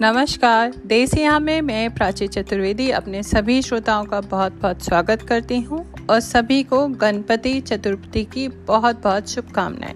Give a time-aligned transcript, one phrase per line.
[0.00, 5.80] नमस्कार। देसी में मैं प्राची चतुर्वेदी अपने सभी श्रोताओं का बहुत बहुत स्वागत करती हूँ
[6.10, 9.94] और सभी को गणपति चतुर्थी की बहुत बहुत शुभकामनाएँ।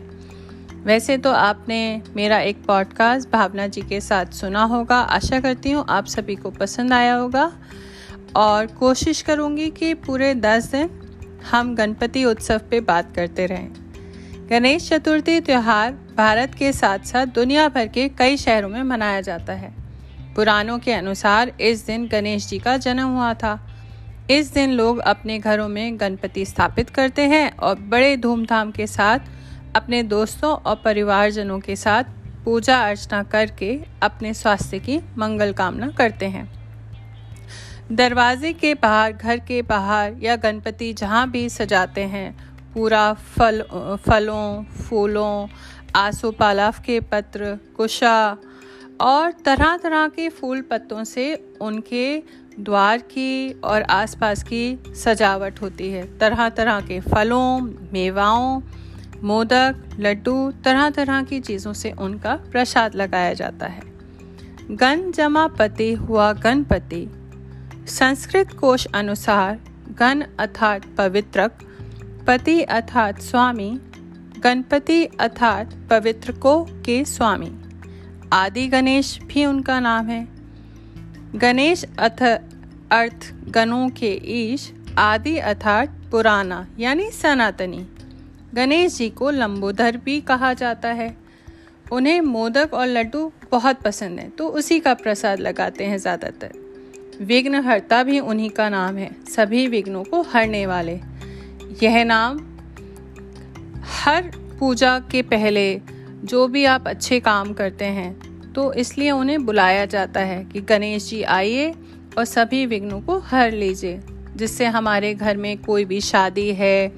[0.84, 5.84] वैसे तो आपने मेरा एक पॉडकास्ट भावना जी के साथ सुना होगा। आशा करती हूँ
[5.88, 7.44] आप सभी को पसंद आया होगा।
[8.36, 10.90] और कोशिश करूँगी कि पूरे दस दिन
[11.50, 13.70] हम गणपति उत्सव पे बात करते रहें।
[14.50, 19.52] गणेश चतुर्थी त्यौहार भारत के साथ साथ दुनिया भर के कई शहरों में मनाया जाता
[19.52, 19.82] है।
[20.36, 23.58] पुराणों के अनुसार इस दिन गणेश जी का जन्म हुआ था।
[24.30, 29.18] इस दिन लोग अपने घरों में गणपति स्थापित करते हैं और बड़े धूमधाम के साथ
[29.76, 32.04] अपने दोस्तों और परिवारजनों के साथ
[32.44, 36.48] पूजा अर्चना करके अपने स्वास्थ्य की मंगल कामना करते हैं।
[37.92, 43.62] दरवाजे के बाहर, घर के बाहर या गणपति जहाँ भी सजाते हैं, पूरा फल,
[44.06, 45.48] फलों, फूलों
[45.96, 48.36] आसोपालाव के पत्र, कुशा
[49.00, 52.22] और तरह तरह के फूल पत्तों से उनके
[52.60, 57.60] द्वार की और आसपास की सजावट होती है। तरह तरह के फलों,
[57.92, 58.60] मेवाओं,
[59.22, 63.82] मोदक, लड्डू, तरह तरह की चीज़ों से उनका प्रसाद लगाया जाता है।
[64.70, 67.08] गण जमा पति हुआ गणपति।
[67.86, 69.60] संस्कृत कोश अनुसार
[69.98, 71.58] गण अर्थात पवित्रक,
[72.26, 73.80] पति अर्थात स्वामी,
[74.38, 77.61] गणपति अर्थात पवित्र को के स्वामी।
[78.32, 80.26] आदि गणेश भी उनका नाम है।
[81.36, 82.22] गणेश अथ,
[82.92, 87.86] अर्थ, गणों के ईश, आदि अर्थात पुराना, यानी सनातनी।
[88.54, 91.16] गणेश जी को लंबोदर भी कहा जाता है।
[91.92, 96.52] उन्हें मोदक और लड्डू बहुत पसंद है तो उसी का प्रसाद लगाते हैं ज़्यादातर।
[97.20, 101.00] विघ्न हरता भी उन्हीं का नाम है। सभी विघ्नों को हरने वाले।
[101.82, 102.38] यह नाम
[103.96, 104.30] हर
[104.60, 105.64] पूजा के पहले
[106.24, 111.08] जो भी आप अच्छे काम करते हैं तो इसलिए उन्हें बुलाया जाता है कि गणेश
[111.08, 111.72] जी आइए
[112.18, 114.00] और सभी विघ्नों को हर लीजिए,
[114.36, 116.92] जिससे हमारे घर में कोई भी शादी है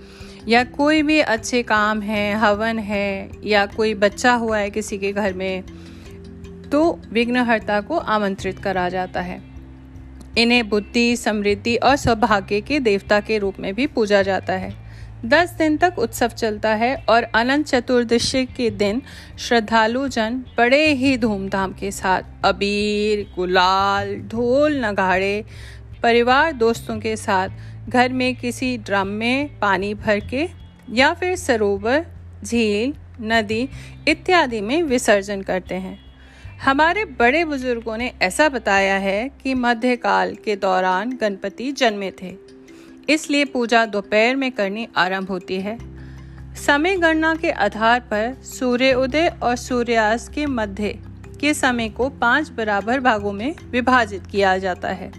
[0.48, 5.12] या कोई भी अच्छे काम है, हवन है या कोई बच्चा हुआ है किसी के
[5.12, 5.62] घर में
[6.72, 9.40] तो विघ्नहर्ता को आमंत्रित करा जाता है।
[10.38, 14.83] इन्हें बुद्धि, समृद्धि और सौभाग्य के देवता के रूप में भी पूजा जाता है।
[15.24, 19.02] दस दिन तक उत्सव चलता है और अनंत चतुर्दशी के दिन
[19.38, 25.44] श्रद्धालु जन बड़े ही धूमधाम के साथ अबीर, गुलाल, ढोल नगाड़े,
[26.02, 27.48] परिवार दोस्तों के साथ
[27.88, 30.48] घर में किसी ड्रम में पानी भर के
[30.90, 32.06] या फिर सरोवर,
[32.44, 33.68] झील, नदी
[34.08, 35.98] इत्यादि में विसर्जन करते हैं।
[36.64, 42.53] हमारे बड़े बुज़ुर्गों ने ऐसा बताया है कि मध्यकाल के दौरान गणपति जन्मे थे।
[43.10, 45.78] इसलिए पूजा दोपहर में करनी आरंभ होती है।
[46.56, 50.98] समय गणना के आधार पर सूर्य उदय और सूर्यास्त के मध्य
[51.41, 55.12] के समय को पाँच बराबर भागों में विभाजित किया जाता है।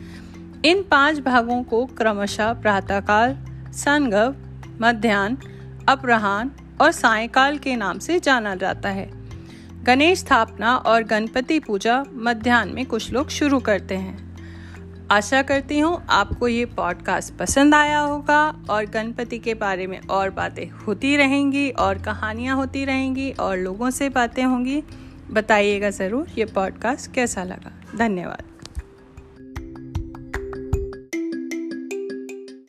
[0.65, 3.37] इन पाँच भागों को क्रमशः प्रातःकाल
[3.71, 4.35] संगव
[4.81, 5.37] मध्यान्ह
[5.87, 6.51] अपराहन
[6.81, 9.09] और सायकाल के नाम से जाना जाता है।
[9.83, 14.24] गणेश स्थापना और गणपति पूजा मध्यान्ह में कुछ लोग शुरू करते हैं।
[15.11, 18.39] आशा करती हूँ आपको ये पॉडकास्ट पसंद आया होगा
[18.69, 23.89] और गणपति के बारे में और बातें होती रहेंगी और कहानियाँ होती रहेंगी और लोगों
[23.89, 24.83] से बातें होंगी।
[25.31, 28.54] बताइएगा ज़रूर ये पॉडकास्ट कैसा लगा। धन्यवाद।